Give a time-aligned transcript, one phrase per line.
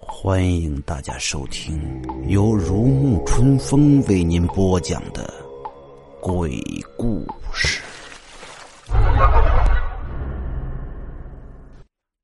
[0.00, 5.32] 欢迎大家收听由如沐春风为您播讲的
[6.20, 6.58] 鬼
[6.96, 7.82] 故事。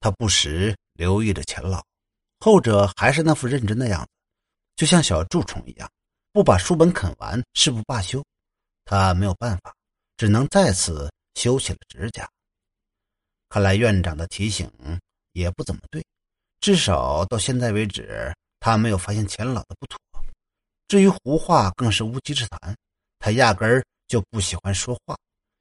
[0.00, 1.82] 他不时留意着钱老，
[2.40, 4.08] 后者还是那副认真的样子，
[4.76, 5.88] 就像小蛀虫一样，
[6.34, 8.20] 不把书本啃完誓不罢休。
[8.84, 9.72] 他没有办法，
[10.16, 12.28] 只能再次修起了指甲。
[13.48, 14.68] 看来院长的提醒
[15.30, 16.04] 也不怎么对。
[16.58, 19.96] 至少到现在为止，他没有发现钱老的不妥。
[20.88, 22.76] 至于胡话，更是无稽之谈。
[23.20, 25.16] 他压根儿就不喜欢说话，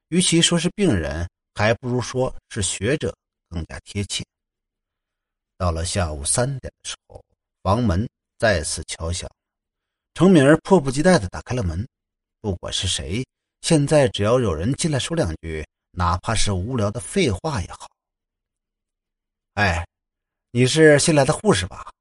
[0.08, 3.16] 与其说是病人，还不如说是学者
[3.48, 4.26] 更加贴切。
[5.56, 7.24] 到了下午三点的时候，
[7.62, 9.30] 房门再次敲响，
[10.14, 11.88] 程敏儿迫不及待地打开了门。
[12.42, 13.26] 不管是谁，
[13.62, 17.90] 现在只要有人进来说两句，哪怕是无聊的废话也好。
[19.54, 19.86] 哎。
[20.56, 21.92] 你是新来的护士吧？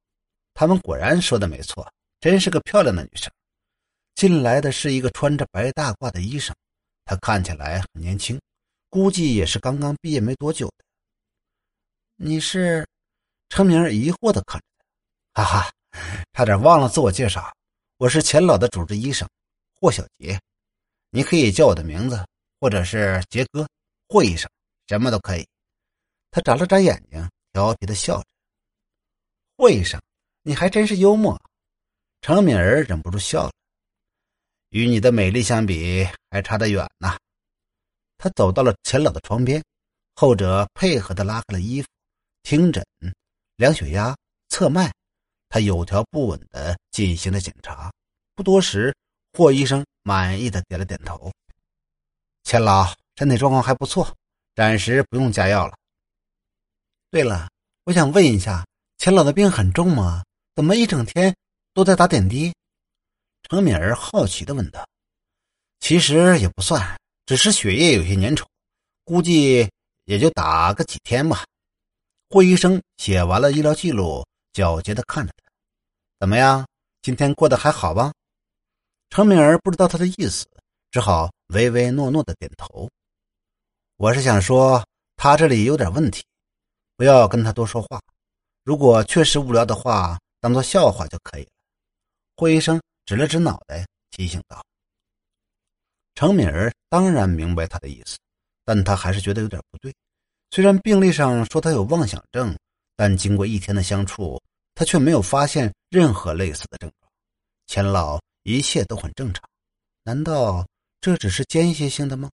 [0.52, 3.32] 他们果然说的没错，真是个漂亮的女生。
[4.14, 6.54] 进来的是一个穿着白大褂的医生，
[7.06, 8.38] 他看起来很年轻，
[8.90, 10.84] 估计也是刚刚毕业没多久的。
[12.16, 12.86] 你是？
[13.48, 14.66] 程明疑惑的看着
[15.32, 15.72] 他，哈哈，
[16.34, 17.50] 差点忘了自我介绍，
[18.02, 19.28] 我是钱老的主治医生
[19.80, 20.36] 霍小杰，
[21.10, 22.26] 你可以叫我的名字，
[22.58, 23.64] 或者是杰哥、
[24.08, 24.50] 霍医生，
[24.88, 25.46] 什么都可以。
[26.32, 28.24] 他眨了眨眼睛，调皮的笑着。
[29.56, 30.02] 霍医生，
[30.42, 31.40] 你还真是幽默。
[32.22, 33.52] 程敏儿忍不住笑了。
[34.70, 37.16] 与你的美丽相比，还差得远呢。
[38.18, 39.62] 他走到了钱老的床边，
[40.16, 41.86] 后者配合的拉开了衣服，
[42.42, 42.84] 听诊、
[43.54, 44.12] 量血压、
[44.48, 44.92] 测脉，
[45.52, 47.92] 他有条不紊的进行了检查。
[48.34, 48.96] 不多时，
[49.34, 51.30] 霍医生满意的点了点头。
[52.42, 54.16] 钱老身体状况还不错，
[54.54, 55.76] 暂时不用加药了。
[57.10, 57.50] 对了，
[57.84, 58.64] 我想问一下。
[58.96, 60.24] 钱老的病很重吗？
[60.54, 61.36] 怎么一整天
[61.74, 62.54] 都在打点滴？
[63.42, 64.88] 程敏儿好奇的问道。
[65.80, 68.46] 其实也不算，只是血液有些粘稠，
[69.04, 69.68] 估计
[70.04, 71.44] 也就打个几天吧。
[72.30, 75.41] 霍医生写完了医疗记录，皎洁的看着他。
[76.22, 76.64] 怎么样？
[77.00, 78.12] 今天过得还好吧？
[79.10, 80.46] 程敏儿不知道他的意思，
[80.92, 82.88] 只好唯唯诺诺的点头。
[83.96, 86.22] 我是想说，他这里有点问题，
[86.96, 88.00] 不要跟他多说话。
[88.62, 91.50] 如果确实无聊的话，当做笑话就可以了。
[92.36, 94.64] 霍医生指了指脑袋，提醒道
[96.14, 98.16] ：“程敏儿当然明白他的意思，
[98.64, 99.92] 但他还是觉得有点不对。
[100.52, 102.56] 虽然病历上说他有妄想症，
[102.94, 104.40] 但经过一天的相处，
[104.82, 107.12] 他却没有发现任何类似的症状。
[107.68, 109.48] 钱老一切都很正常，
[110.02, 110.66] 难道
[111.00, 112.28] 这只是间歇性的吗？”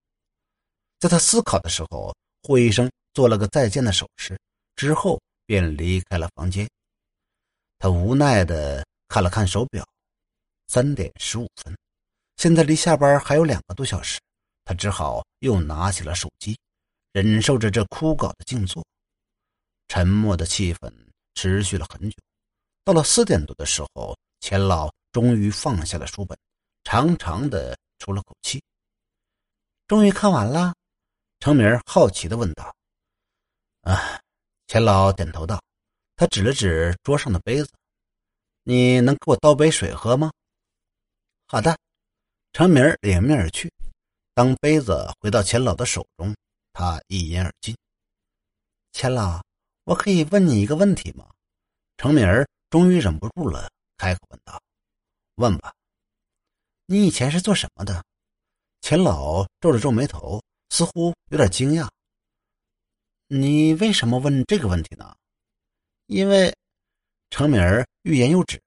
[0.99, 4.35] 在他思考的时候，霍医生做了个再见的手势，
[4.75, 5.21] 之后。
[5.49, 6.69] 便离开了房间。
[7.79, 9.83] 他无奈的看了看手表，
[10.67, 11.75] 三点十五分，
[12.38, 14.19] 现在离下班还有两个多小时。
[14.63, 16.55] 他只好又拿起了手机，
[17.13, 18.85] 忍受着这枯槁的静坐。
[19.88, 20.93] 沉默的气氛
[21.33, 22.15] 持续了很久。
[22.89, 26.35] 到了四点多的时候，钱老终于放下了书本，
[26.83, 28.59] 长长的出了口气。
[29.85, 30.73] 终于看完了，
[31.39, 32.75] 程明好奇的问道
[33.85, 34.19] ：“啊。”
[34.66, 35.61] 钱老点头道
[36.17, 37.69] ：“他指了指桌上的杯子，
[38.63, 40.31] 你能给我倒杯水喝吗
[41.45, 41.77] ？”“好的。”
[42.53, 43.71] 程明掩面而去。
[44.33, 46.35] 当杯子回到钱老的手中，
[46.73, 47.77] 他一饮而尽。
[48.94, 49.44] “钱老，
[49.83, 51.29] 我可以问你一个问题吗？”
[51.97, 52.25] 程明
[52.69, 54.62] 终于忍不住了，开口问道
[55.35, 55.74] ：“问吧。
[56.85, 58.03] ”“你以前是做什么的？”
[58.81, 61.90] 钱老皱了皱眉头，似乎有点惊讶。
[63.28, 65.16] 你为什么问这个问题呢？
[66.07, 66.56] 因为
[67.30, 68.62] 程敏儿欲言又止。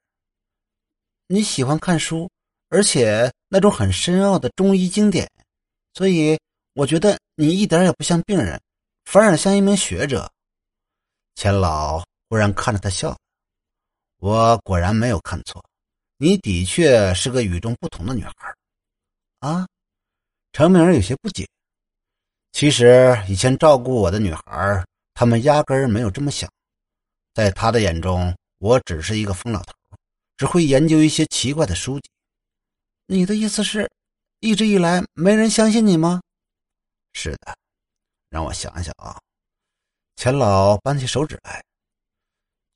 [1.26, 2.30] 你喜欢看书，
[2.68, 5.28] 而且那种很深奥的中医经典，
[5.94, 6.38] 所以
[6.74, 8.60] 我觉得你一点也不像病人，
[9.04, 10.30] 反而像一名学者。
[11.34, 13.16] 钱老忽然看着他笑。
[14.22, 15.60] 我果然没有看错，
[16.16, 18.54] 你的确是个与众不同的女孩。
[19.40, 19.66] 啊，
[20.52, 21.44] 程明有些不解。
[22.52, 26.48] 其实以前照顾我的女孩，他们压根儿没有这么想。
[27.34, 29.74] 在他的眼中，我只是一个疯老头，
[30.36, 32.08] 只会研究一些奇怪的书籍。
[33.06, 33.90] 你的意思是，
[34.38, 36.22] 一直以来没人相信你吗？
[37.12, 37.56] 是的，
[38.30, 39.18] 让我想想啊。
[40.14, 41.60] 钱老扳起手指来。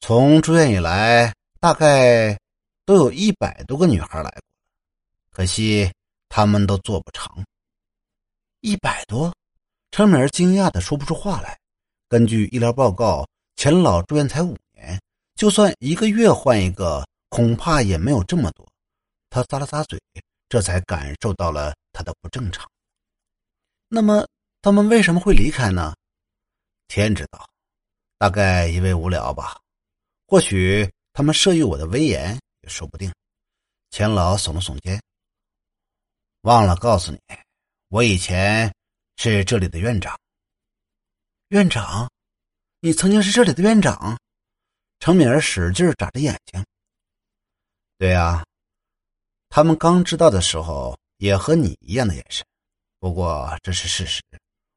[0.00, 1.34] 从住院以来，
[1.66, 2.38] 大概
[2.84, 4.40] 都有一百多个女孩来过，
[5.32, 5.92] 可惜
[6.28, 7.44] 他们都做不成。
[8.60, 9.34] 一百多，
[9.90, 11.58] 程敏儿惊讶的说不出话来。
[12.06, 14.96] 根据医疗报告，钱老住院才五年，
[15.34, 18.64] 就算一个月换一个，恐怕也没有这么多。
[19.28, 20.00] 他咂了咂嘴，
[20.48, 22.64] 这才感受到了他的不正常。
[23.88, 24.24] 那么
[24.62, 25.96] 他们为什么会离开呢？
[26.86, 27.44] 天知道，
[28.18, 29.60] 大概因为无聊吧。
[30.28, 33.10] 或许他们慑于我的威严也说不定。
[33.88, 35.02] 钱老耸了耸肩，
[36.42, 37.18] 忘了告诉你，
[37.88, 38.70] 我以前
[39.16, 40.14] 是这里的院长。
[41.48, 42.06] 院长，
[42.80, 44.18] 你曾经是这里的院长？
[44.98, 46.62] 程敏儿使劲眨着眼睛。
[47.96, 48.44] 对啊，
[49.48, 52.44] 他们刚知道的时候也和你一样的眼神。
[52.98, 54.22] 不过这是事实，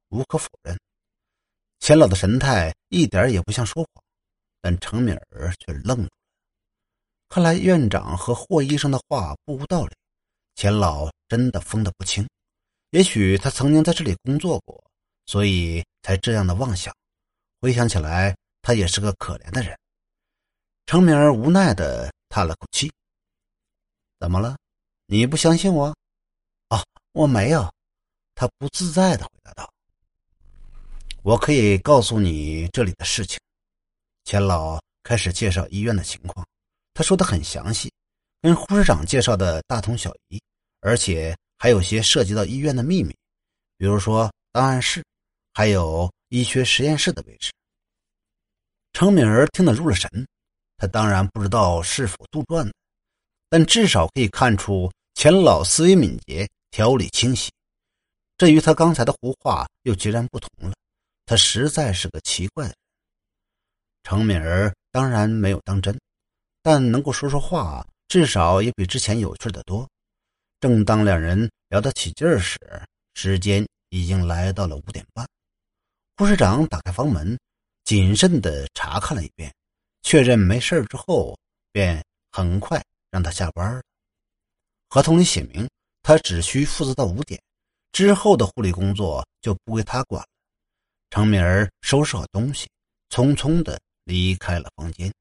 [0.07, 0.80] 无可否认。
[1.80, 4.03] 钱老的神态一点也不像说谎，
[4.62, 6.09] 但程敏儿却愣住了。
[7.30, 9.94] 看来院长和霍医生的话不无道理，
[10.56, 12.28] 钱老真的疯得不轻。
[12.90, 14.84] 也许他曾经在这里工作过，
[15.28, 16.92] 所以才这样的妄想。
[17.62, 19.78] 回想起来，他也是个可怜的人。
[20.88, 22.92] 程明儿无奈的叹了口气
[24.20, 24.58] ：“怎么了？
[25.06, 25.96] 你不相信我？
[26.70, 27.72] 哦，我没有。”
[28.34, 29.72] 他不自在的回答道
[31.22, 33.40] ：“我可以告诉你这里的事情。”
[34.26, 36.44] 钱老开始介绍医院的情况，
[37.00, 37.90] 他说的很详细，
[38.42, 40.38] 跟护士长介绍的大同小异，
[40.81, 43.16] 而且还有些涉及到医院的秘密，
[43.78, 45.01] 比如说档案室，
[45.54, 47.54] 还有医学实验室的位置。
[48.92, 50.10] 程敏儿听得入了神，
[50.75, 52.69] 他当然不知道是否杜撰，
[53.48, 57.50] 但至少可以看出钱老思维敏捷，条理清晰。
[58.36, 60.75] 这与他刚才的胡话又截然不同了。
[61.25, 62.78] 他实在是个奇怪的人。
[64.04, 65.98] 程敏儿当然没有当真，
[66.61, 69.88] 但能够说说话，至少也比之前有趣的多。
[70.59, 72.59] 正当两人聊得起劲儿时，
[73.13, 75.27] 时间已经来到了五点半。
[76.17, 77.39] 护士长打开房门，
[77.85, 79.53] 谨慎地查看了一遍，
[80.01, 81.38] 确认没事之后，
[81.71, 83.81] 便很快让他下班了。
[84.89, 85.69] 合同里写明，
[86.01, 87.41] 他只需负责到五点。
[87.91, 90.27] 之后的护理工作就不归他管了。
[91.09, 92.67] 程敏儿收拾好东西，
[93.09, 95.11] 匆匆的离开了房间。